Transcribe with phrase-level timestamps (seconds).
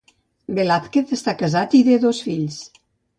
[0.59, 2.57] Velázquez està casat i té dos fills.